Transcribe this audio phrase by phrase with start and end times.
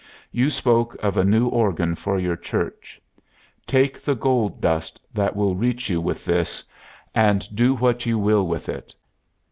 [0.31, 2.99] You spoke of a new organ for your church.
[3.67, 6.63] Take the gold dust that will reach you with this,
[7.13, 8.95] and do what you will with it.